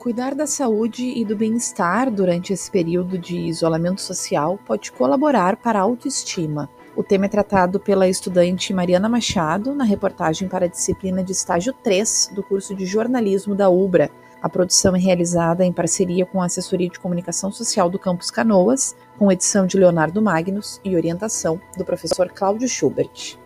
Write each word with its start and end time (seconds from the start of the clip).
Cuidar 0.00 0.34
da 0.34 0.46
saúde 0.46 1.04
e 1.04 1.26
do 1.26 1.36
bem-estar 1.36 2.10
durante 2.10 2.54
esse 2.54 2.70
período 2.70 3.18
de 3.18 3.36
isolamento 3.36 4.00
social 4.00 4.58
pode 4.64 4.90
colaborar 4.90 5.56
para 5.56 5.78
a 5.78 5.82
autoestima. 5.82 6.70
O 6.96 7.02
tema 7.02 7.26
é 7.26 7.28
tratado 7.28 7.78
pela 7.78 8.08
estudante 8.08 8.72
Mariana 8.72 9.10
Machado 9.10 9.74
na 9.74 9.84
reportagem 9.84 10.48
para 10.48 10.64
a 10.64 10.68
disciplina 10.68 11.22
de 11.22 11.32
estágio 11.32 11.74
3 11.84 12.30
do 12.34 12.42
curso 12.42 12.74
de 12.74 12.86
jornalismo 12.86 13.54
da 13.54 13.68
UBRA. 13.68 14.10
A 14.40 14.48
produção 14.48 14.96
é 14.96 14.98
realizada 14.98 15.66
em 15.66 15.72
parceria 15.72 16.24
com 16.24 16.40
a 16.40 16.46
Assessoria 16.46 16.88
de 16.88 16.98
Comunicação 16.98 17.52
Social 17.52 17.90
do 17.90 17.98
Campus 17.98 18.30
Canoas, 18.30 18.96
com 19.18 19.30
edição 19.30 19.66
de 19.66 19.76
Leonardo 19.76 20.22
Magnus 20.22 20.80
e 20.82 20.96
orientação 20.96 21.60
do 21.76 21.84
professor 21.84 22.30
Cláudio 22.30 22.66
Schubert. 22.66 23.38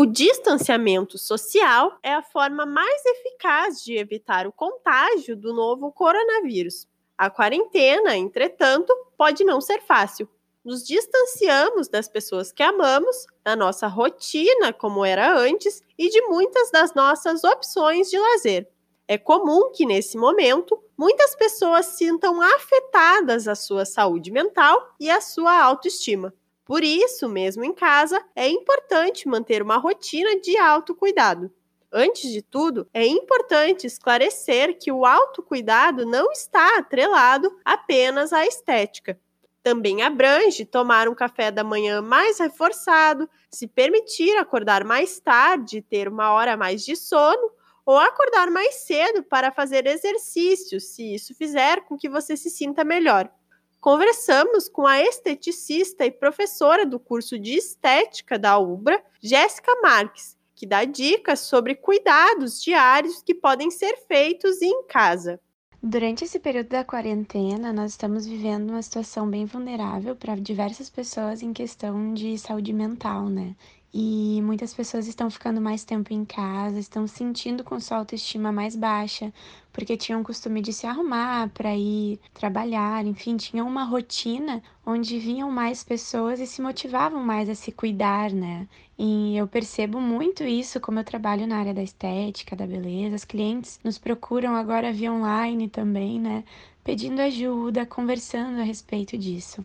O 0.00 0.06
distanciamento 0.06 1.18
social 1.18 1.98
é 2.04 2.14
a 2.14 2.22
forma 2.22 2.64
mais 2.64 3.04
eficaz 3.04 3.82
de 3.82 3.96
evitar 3.96 4.46
o 4.46 4.52
contágio 4.52 5.36
do 5.36 5.52
novo 5.52 5.90
coronavírus. 5.90 6.86
A 7.18 7.28
quarentena, 7.28 8.16
entretanto, 8.16 8.94
pode 9.16 9.42
não 9.42 9.60
ser 9.60 9.82
fácil. 9.82 10.28
Nos 10.64 10.86
distanciamos 10.86 11.88
das 11.88 12.06
pessoas 12.06 12.52
que 12.52 12.62
amamos, 12.62 13.26
da 13.42 13.56
nossa 13.56 13.88
rotina 13.88 14.72
como 14.72 15.04
era 15.04 15.36
antes 15.36 15.82
e 15.98 16.08
de 16.08 16.22
muitas 16.28 16.70
das 16.70 16.94
nossas 16.94 17.42
opções 17.42 18.08
de 18.08 18.16
lazer. 18.16 18.70
É 19.08 19.18
comum 19.18 19.72
que 19.72 19.84
nesse 19.84 20.16
momento 20.16 20.80
muitas 20.96 21.34
pessoas 21.34 21.86
sintam 21.86 22.40
afetadas 22.40 23.48
a 23.48 23.56
sua 23.56 23.84
saúde 23.84 24.30
mental 24.30 24.94
e 25.00 25.10
a 25.10 25.20
sua 25.20 25.60
autoestima. 25.60 26.32
Por 26.68 26.84
isso, 26.84 27.30
mesmo 27.30 27.64
em 27.64 27.72
casa, 27.72 28.22
é 28.36 28.46
importante 28.46 29.26
manter 29.26 29.62
uma 29.62 29.78
rotina 29.78 30.38
de 30.38 30.58
autocuidado. 30.58 31.50
Antes 31.90 32.30
de 32.30 32.42
tudo, 32.42 32.86
é 32.92 33.06
importante 33.06 33.86
esclarecer 33.86 34.78
que 34.78 34.92
o 34.92 35.06
autocuidado 35.06 36.04
não 36.04 36.30
está 36.30 36.76
atrelado 36.76 37.50
apenas 37.64 38.34
à 38.34 38.44
estética. 38.44 39.18
Também 39.62 40.02
abrange 40.02 40.66
tomar 40.66 41.08
um 41.08 41.14
café 41.14 41.50
da 41.50 41.64
manhã 41.64 42.02
mais 42.02 42.38
reforçado, 42.38 43.26
se 43.50 43.66
permitir 43.66 44.36
acordar 44.36 44.84
mais 44.84 45.18
tarde 45.18 45.78
e 45.78 45.82
ter 45.82 46.06
uma 46.06 46.32
hora 46.32 46.54
mais 46.54 46.84
de 46.84 46.94
sono, 46.94 47.50
ou 47.86 47.96
acordar 47.96 48.50
mais 48.50 48.74
cedo 48.74 49.22
para 49.22 49.50
fazer 49.50 49.86
exercício, 49.86 50.78
se 50.78 51.14
isso 51.14 51.34
fizer 51.34 51.86
com 51.86 51.96
que 51.96 52.10
você 52.10 52.36
se 52.36 52.50
sinta 52.50 52.84
melhor. 52.84 53.32
Conversamos 53.80 54.68
com 54.68 54.86
a 54.86 55.00
esteticista 55.00 56.04
e 56.04 56.10
professora 56.10 56.84
do 56.84 56.98
curso 56.98 57.38
de 57.38 57.54
estética 57.54 58.36
da 58.38 58.58
UBRA, 58.58 59.00
Jéssica 59.20 59.72
Marques, 59.80 60.36
que 60.54 60.66
dá 60.66 60.84
dicas 60.84 61.40
sobre 61.40 61.76
cuidados 61.76 62.60
diários 62.60 63.22
que 63.22 63.34
podem 63.34 63.70
ser 63.70 63.96
feitos 64.08 64.60
em 64.60 64.82
casa. 64.84 65.40
Durante 65.80 66.24
esse 66.24 66.40
período 66.40 66.70
da 66.70 66.82
quarentena, 66.82 67.72
nós 67.72 67.92
estamos 67.92 68.26
vivendo 68.26 68.70
uma 68.70 68.82
situação 68.82 69.30
bem 69.30 69.44
vulnerável 69.44 70.16
para 70.16 70.34
diversas 70.34 70.90
pessoas 70.90 71.40
em 71.40 71.52
questão 71.52 72.12
de 72.12 72.36
saúde 72.36 72.72
mental, 72.72 73.28
né? 73.28 73.54
E 73.92 74.40
muitas 74.42 74.74
pessoas 74.74 75.06
estão 75.08 75.30
ficando 75.30 75.60
mais 75.62 75.82
tempo 75.82 76.12
em 76.12 76.22
casa, 76.24 76.78
estão 76.78 77.06
sentindo 77.06 77.64
com 77.64 77.80
sua 77.80 77.96
autoestima 77.96 78.52
mais 78.52 78.76
baixa, 78.76 79.32
porque 79.72 79.96
tinham 79.96 80.20
o 80.20 80.24
costume 80.24 80.60
de 80.60 80.74
se 80.74 80.86
arrumar 80.86 81.48
para 81.50 81.74
ir 81.74 82.20
trabalhar, 82.34 83.06
enfim, 83.06 83.36
tinham 83.36 83.66
uma 83.66 83.84
rotina 83.84 84.62
onde 84.84 85.18
vinham 85.18 85.50
mais 85.50 85.82
pessoas 85.82 86.38
e 86.38 86.46
se 86.46 86.60
motivavam 86.60 87.22
mais 87.24 87.48
a 87.48 87.54
se 87.54 87.72
cuidar, 87.72 88.30
né? 88.30 88.68
E 88.98 89.36
eu 89.36 89.46
percebo 89.48 90.00
muito 90.00 90.44
isso 90.44 90.80
como 90.80 90.98
eu 90.98 91.04
trabalho 91.04 91.46
na 91.46 91.56
área 91.58 91.72
da 91.72 91.82
estética, 91.82 92.54
da 92.54 92.66
beleza. 92.66 93.16
As 93.16 93.24
clientes 93.24 93.80
nos 93.82 93.96
procuram 93.96 94.54
agora 94.54 94.92
via 94.92 95.12
online 95.12 95.68
também, 95.68 96.20
né? 96.20 96.44
Pedindo 96.84 97.20
ajuda, 97.20 97.86
conversando 97.86 98.60
a 98.60 98.64
respeito 98.64 99.16
disso. 99.16 99.64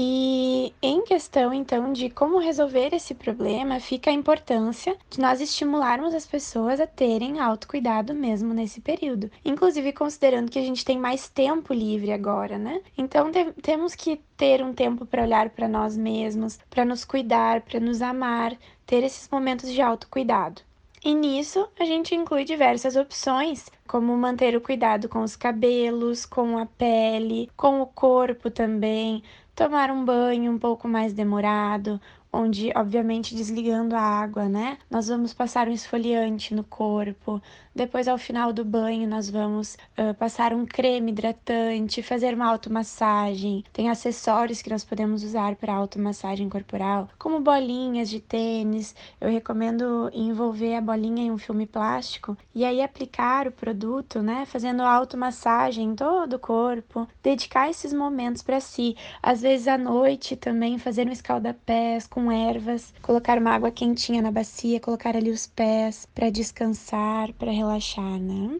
E 0.00 0.72
em 0.80 1.02
questão 1.02 1.52
então 1.52 1.92
de 1.92 2.08
como 2.08 2.38
resolver 2.38 2.94
esse 2.94 3.16
problema, 3.16 3.80
fica 3.80 4.10
a 4.10 4.14
importância 4.14 4.96
de 5.10 5.20
nós 5.20 5.40
estimularmos 5.40 6.14
as 6.14 6.24
pessoas 6.24 6.78
a 6.78 6.86
terem 6.86 7.40
autocuidado 7.40 8.14
mesmo 8.14 8.54
nesse 8.54 8.80
período, 8.80 9.28
inclusive 9.44 9.92
considerando 9.92 10.52
que 10.52 10.58
a 10.60 10.62
gente 10.62 10.84
tem 10.84 10.96
mais 10.96 11.28
tempo 11.28 11.74
livre 11.74 12.12
agora, 12.12 12.56
né? 12.56 12.80
Então 12.96 13.32
te 13.32 13.52
temos 13.60 13.96
que 13.96 14.20
ter 14.36 14.62
um 14.62 14.72
tempo 14.72 15.04
para 15.04 15.24
olhar 15.24 15.50
para 15.50 15.66
nós 15.66 15.96
mesmos, 15.96 16.60
para 16.70 16.84
nos 16.84 17.04
cuidar, 17.04 17.62
para 17.62 17.80
nos 17.80 18.00
amar, 18.00 18.56
ter 18.86 19.02
esses 19.02 19.28
momentos 19.28 19.68
de 19.72 19.82
autocuidado. 19.82 20.62
E 21.04 21.14
nisso 21.14 21.68
a 21.78 21.84
gente 21.84 22.14
inclui 22.14 22.44
diversas 22.44 22.96
opções, 22.96 23.66
como 23.86 24.16
manter 24.16 24.56
o 24.56 24.60
cuidado 24.60 25.08
com 25.08 25.22
os 25.22 25.36
cabelos, 25.36 26.26
com 26.26 26.58
a 26.58 26.66
pele, 26.66 27.48
com 27.56 27.80
o 27.80 27.86
corpo 27.86 28.50
também, 28.50 29.22
tomar 29.58 29.90
um 29.90 30.04
banho 30.04 30.52
um 30.52 30.58
pouco 30.58 30.86
mais 30.86 31.12
demorado, 31.12 32.00
onde, 32.32 32.72
obviamente, 32.76 33.34
desligando 33.34 33.94
a 33.94 34.00
água, 34.00 34.48
né? 34.48 34.78
Nós 34.90 35.08
vamos 35.08 35.32
passar 35.32 35.68
um 35.68 35.72
esfoliante 35.72 36.54
no 36.54 36.64
corpo. 36.64 37.40
Depois, 37.74 38.08
ao 38.08 38.18
final 38.18 38.52
do 38.52 38.64
banho, 38.64 39.08
nós 39.08 39.30
vamos 39.30 39.76
uh, 39.96 40.12
passar 40.14 40.52
um 40.52 40.66
creme 40.66 41.12
hidratante, 41.12 42.02
fazer 42.02 42.34
uma 42.34 42.48
automassagem. 42.48 43.64
Tem 43.72 43.88
acessórios 43.88 44.60
que 44.60 44.68
nós 44.68 44.84
podemos 44.84 45.22
usar 45.22 45.54
para 45.54 45.74
automassagem 45.74 46.48
corporal, 46.48 47.08
como 47.18 47.40
bolinhas 47.40 48.10
de 48.10 48.20
tênis. 48.20 48.96
Eu 49.20 49.30
recomendo 49.30 50.10
envolver 50.12 50.74
a 50.74 50.80
bolinha 50.80 51.22
em 51.22 51.30
um 51.30 51.38
filme 51.38 51.66
plástico 51.66 52.36
e 52.52 52.64
aí 52.64 52.82
aplicar 52.82 53.46
o 53.46 53.52
produto, 53.52 54.20
né? 54.20 54.44
Fazendo 54.44 54.82
automassagem 54.82 55.90
em 55.90 55.94
todo 55.94 56.34
o 56.34 56.38
corpo. 56.38 57.06
Dedicar 57.22 57.70
esses 57.70 57.92
momentos 57.92 58.42
para 58.42 58.58
si. 58.58 58.96
Às 59.22 59.42
vezes, 59.42 59.68
à 59.68 59.78
noite, 59.78 60.34
também 60.34 60.78
fazer 60.78 61.06
um 61.06 61.12
escaldapés 61.12 62.06
com 62.18 62.32
ervas, 62.32 62.92
colocar 63.00 63.38
uma 63.38 63.52
água 63.52 63.70
quentinha 63.70 64.20
na 64.20 64.32
bacia, 64.32 64.80
colocar 64.80 65.16
ali 65.16 65.30
os 65.30 65.46
pés 65.46 66.04
para 66.12 66.30
descansar, 66.30 67.32
para 67.34 67.52
relaxar, 67.52 68.18
né? 68.18 68.58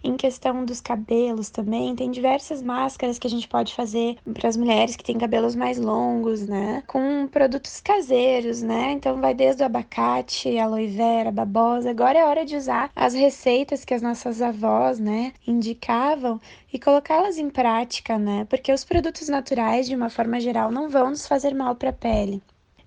Em 0.00 0.16
questão 0.16 0.64
dos 0.64 0.80
cabelos 0.80 1.50
também, 1.50 1.96
tem 1.96 2.08
diversas 2.08 2.62
máscaras 2.62 3.18
que 3.18 3.26
a 3.26 3.30
gente 3.30 3.48
pode 3.48 3.74
fazer 3.74 4.16
para 4.32 4.48
as 4.48 4.56
mulheres 4.56 4.94
que 4.94 5.02
têm 5.02 5.18
cabelos 5.18 5.56
mais 5.56 5.76
longos, 5.76 6.46
né? 6.46 6.84
Com 6.86 7.26
produtos 7.26 7.80
caseiros, 7.80 8.62
né? 8.62 8.92
Então 8.92 9.20
vai 9.20 9.34
desde 9.34 9.64
o 9.64 9.66
abacate, 9.66 10.56
aloe 10.56 10.86
vera, 10.86 11.32
babosa. 11.32 11.90
Agora 11.90 12.16
é 12.16 12.24
hora 12.24 12.44
de 12.44 12.54
usar 12.54 12.92
as 12.94 13.12
receitas 13.12 13.84
que 13.84 13.94
as 13.94 14.02
nossas 14.02 14.40
avós, 14.40 15.00
né, 15.00 15.32
indicavam 15.44 16.40
e 16.72 16.78
colocá-las 16.78 17.38
em 17.38 17.50
prática, 17.50 18.18
né? 18.18 18.46
Porque 18.48 18.72
os 18.72 18.84
produtos 18.84 19.28
naturais, 19.28 19.88
de 19.88 19.96
uma 19.96 20.10
forma 20.10 20.38
geral, 20.38 20.70
não 20.70 20.88
vão 20.88 21.10
nos 21.10 21.26
fazer 21.26 21.54
mal 21.54 21.74
para 21.74 21.90
a 21.90 21.92
pele. 21.92 22.40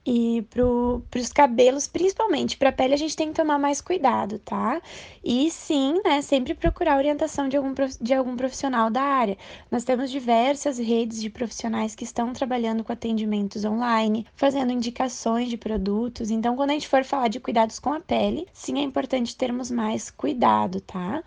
E 0.10 0.42
para 0.44 1.20
os 1.20 1.34
cabelos, 1.34 1.86
principalmente, 1.86 2.56
para 2.56 2.70
a 2.70 2.72
pele, 2.72 2.94
a 2.94 2.98
gente 2.98 3.14
tem 3.14 3.28
que 3.28 3.36
tomar 3.36 3.60
mais 3.60 3.82
cuidado, 3.82 4.40
tá? 4.40 4.82
E 5.22 5.52
sim, 5.52 6.00
né, 6.06 6.22
sempre 6.22 6.54
procurar 6.54 6.96
orientação 6.96 7.50
de 7.50 7.58
algum, 7.58 7.74
de 8.00 8.14
algum 8.14 8.38
profissional 8.38 8.90
da 8.90 9.02
área. 9.02 9.38
Nós 9.70 9.84
temos 9.84 10.10
diversas 10.10 10.78
redes 10.78 11.22
de 11.22 11.30
profissionais 11.30 11.94
que 11.94 12.06
estão 12.06 12.32
trabalhando 12.32 12.86
com 12.86 12.94
atendimentos 12.94 13.66
online, 13.66 14.26
fazendo 14.34 14.72
indicações 14.72 15.50
de 15.50 15.58
produtos. 15.58 16.32
Então, 16.32 16.56
quando 16.56 16.70
a 16.70 16.74
gente 16.74 16.88
for 16.88 17.04
falar 17.04 17.28
de 17.28 17.42
cuidados 17.42 17.78
com 17.78 17.92
a 17.92 18.00
pele, 18.00 18.48
sim 18.54 18.80
é 18.80 18.84
importante 18.84 19.36
termos 19.36 19.70
mais 19.70 20.10
cuidado, 20.10 20.80
tá? 20.80 21.22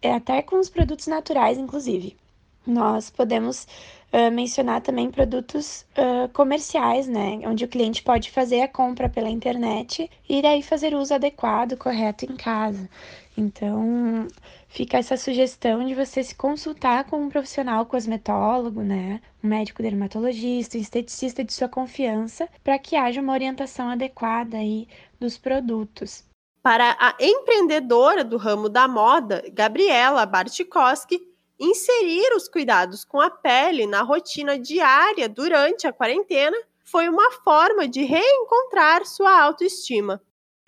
É 0.00 0.12
até 0.14 0.40
com 0.40 0.60
os 0.60 0.70
produtos 0.70 1.08
naturais, 1.08 1.58
inclusive. 1.58 2.16
Nós 2.66 3.10
podemos 3.10 3.66
uh, 4.12 4.30
mencionar 4.30 4.80
também 4.80 5.10
produtos 5.10 5.86
uh, 5.96 6.28
comerciais, 6.32 7.08
né? 7.08 7.40
Onde 7.44 7.64
o 7.64 7.68
cliente 7.68 8.02
pode 8.02 8.30
fazer 8.30 8.60
a 8.62 8.68
compra 8.68 9.08
pela 9.08 9.28
internet 9.28 10.10
e 10.28 10.42
daí 10.42 10.62
fazer 10.62 10.94
uso 10.94 11.14
adequado, 11.14 11.76
correto 11.76 12.24
em 12.24 12.36
casa. 12.36 12.88
Então, 13.36 14.28
fica 14.68 14.98
essa 14.98 15.16
sugestão 15.16 15.84
de 15.84 15.94
você 15.94 16.22
se 16.22 16.34
consultar 16.34 17.04
com 17.04 17.22
um 17.22 17.28
profissional 17.28 17.86
cosmetólogo, 17.86 18.82
né? 18.82 19.20
Um 19.42 19.48
médico 19.48 19.82
dermatologista, 19.82 20.76
um 20.76 20.80
esteticista 20.80 21.42
de 21.42 21.52
sua 21.52 21.68
confiança, 21.68 22.48
para 22.62 22.78
que 22.78 22.96
haja 22.96 23.20
uma 23.20 23.32
orientação 23.32 23.88
adequada 23.88 24.58
aí 24.58 24.86
dos 25.18 25.38
produtos. 25.38 26.24
Para 26.62 26.94
a 27.00 27.16
empreendedora 27.18 28.22
do 28.22 28.36
ramo 28.36 28.68
da 28.68 28.86
moda, 28.86 29.42
Gabriela 29.50 30.26
Bartikoski, 30.26 31.29
Inserir 31.62 32.34
os 32.34 32.48
cuidados 32.48 33.04
com 33.04 33.20
a 33.20 33.28
pele 33.28 33.86
na 33.86 34.00
rotina 34.00 34.58
diária 34.58 35.28
durante 35.28 35.86
a 35.86 35.92
quarentena 35.92 36.56
foi 36.82 37.06
uma 37.06 37.30
forma 37.44 37.86
de 37.86 38.02
reencontrar 38.02 39.04
sua 39.04 39.42
autoestima. 39.42 40.22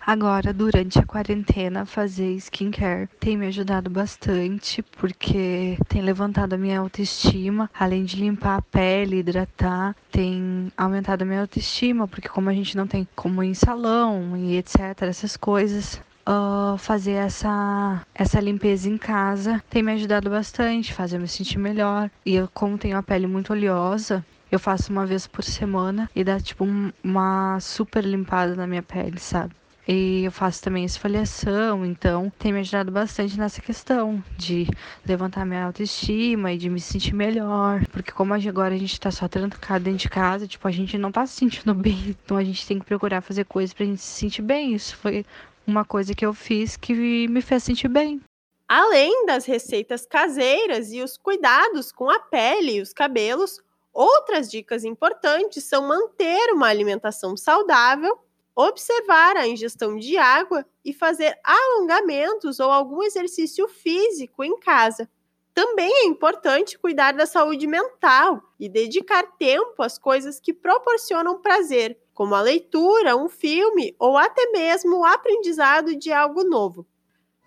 Agora, 0.04 0.52
durante 0.52 0.98
a 0.98 1.06
quarentena, 1.06 1.86
fazer 1.86 2.34
skincare 2.34 3.08
tem 3.18 3.38
me 3.38 3.46
ajudado 3.46 3.88
bastante, 3.88 4.82
porque 4.82 5.78
tem 5.88 6.02
levantado 6.02 6.52
a 6.54 6.58
minha 6.58 6.80
autoestima, 6.80 7.70
além 7.72 8.04
de 8.04 8.16
limpar 8.16 8.58
a 8.58 8.62
pele, 8.62 9.20
hidratar, 9.20 9.96
tem 10.10 10.70
aumentado 10.76 11.22
a 11.22 11.24
minha 11.24 11.40
autoestima, 11.40 12.06
porque 12.06 12.28
como 12.28 12.50
a 12.50 12.52
gente 12.52 12.76
não 12.76 12.86
tem 12.86 13.08
como 13.14 13.42
ir 13.42 13.48
em 13.48 13.54
salão 13.54 14.36
e 14.36 14.58
etc, 14.58 15.02
essas 15.02 15.36
coisas, 15.38 16.02
uh, 16.26 16.76
fazer 16.78 17.12
essa, 17.12 18.04
essa 18.14 18.40
limpeza 18.40 18.88
em 18.88 18.98
casa 18.98 19.62
tem 19.68 19.82
me 19.82 19.92
ajudado 19.92 20.30
bastante, 20.30 20.94
fazer 20.94 21.18
me 21.18 21.28
sentir 21.28 21.58
melhor. 21.58 22.10
E 22.24 22.34
eu, 22.34 22.48
como 22.52 22.78
tenho 22.78 22.96
a 22.96 23.02
pele 23.02 23.26
muito 23.26 23.52
oleosa, 23.52 24.24
eu 24.50 24.58
faço 24.58 24.92
uma 24.92 25.06
vez 25.06 25.26
por 25.26 25.42
semana 25.42 26.10
e 26.14 26.22
dá 26.22 26.38
tipo 26.38 26.64
um, 26.64 26.92
uma 27.02 27.58
super 27.60 28.04
limpada 28.04 28.54
na 28.54 28.66
minha 28.66 28.82
pele, 28.82 29.18
sabe? 29.18 29.54
E 29.86 30.22
eu 30.22 30.30
faço 30.30 30.62
também 30.62 30.84
esfoliação, 30.84 31.84
então 31.84 32.32
tem 32.38 32.52
me 32.52 32.60
ajudado 32.60 32.92
bastante 32.92 33.36
nessa 33.36 33.60
questão 33.60 34.22
de 34.36 34.68
levantar 35.04 35.44
minha 35.44 35.64
autoestima 35.64 36.52
e 36.52 36.58
de 36.58 36.70
me 36.70 36.78
sentir 36.78 37.12
melhor. 37.14 37.84
Porque 37.90 38.12
como 38.12 38.32
agora 38.32 38.74
a 38.74 38.78
gente 38.78 39.00
tá 39.00 39.10
só 39.10 39.26
trancado 39.26 39.84
dentro 39.84 39.98
de 39.98 40.08
casa, 40.08 40.46
tipo, 40.46 40.68
a 40.68 40.70
gente 40.70 40.96
não 40.96 41.10
tá 41.10 41.26
se 41.26 41.34
sentindo 41.34 41.74
bem. 41.74 42.16
Então 42.24 42.36
a 42.36 42.44
gente 42.44 42.64
tem 42.64 42.78
que 42.78 42.84
procurar 42.84 43.22
fazer 43.22 43.44
coisas 43.44 43.74
pra 43.74 43.84
gente 43.84 44.00
se 44.00 44.20
sentir 44.20 44.42
bem. 44.42 44.72
Isso 44.72 44.96
foi 44.96 45.26
uma 45.66 45.84
coisa 45.84 46.14
que 46.14 46.24
eu 46.24 46.34
fiz 46.34 46.76
que 46.76 47.28
me 47.28 47.40
fez 47.40 47.62
sentir 47.62 47.88
bem. 47.88 48.20
Além 48.68 49.26
das 49.26 49.44
receitas 49.44 50.06
caseiras 50.06 50.92
e 50.92 51.02
os 51.02 51.16
cuidados 51.16 51.92
com 51.92 52.10
a 52.10 52.18
pele 52.18 52.76
e 52.76 52.80
os 52.80 52.92
cabelos, 52.92 53.60
outras 53.92 54.50
dicas 54.50 54.84
importantes 54.84 55.64
são 55.64 55.86
manter 55.86 56.52
uma 56.52 56.68
alimentação 56.68 57.36
saudável 57.36 58.18
observar 58.54 59.36
a 59.36 59.48
ingestão 59.48 59.96
de 59.96 60.16
água 60.16 60.64
e 60.84 60.92
fazer 60.92 61.38
alongamentos 61.42 62.60
ou 62.60 62.70
algum 62.70 63.02
exercício 63.02 63.66
físico 63.68 64.44
em 64.44 64.58
casa. 64.58 65.08
Também 65.54 65.90
é 65.90 66.04
importante 66.04 66.78
cuidar 66.78 67.12
da 67.12 67.26
saúde 67.26 67.66
mental 67.66 68.42
e 68.58 68.68
dedicar 68.68 69.22
tempo 69.38 69.82
às 69.82 69.98
coisas 69.98 70.40
que 70.40 70.52
proporcionam 70.52 71.40
prazer, 71.40 71.98
como 72.14 72.34
a 72.34 72.40
leitura, 72.40 73.14
um 73.16 73.28
filme 73.28 73.94
ou 73.98 74.16
até 74.16 74.50
mesmo 74.50 74.98
o 74.98 75.04
aprendizado 75.04 75.94
de 75.96 76.10
algo 76.12 76.44
novo. 76.44 76.86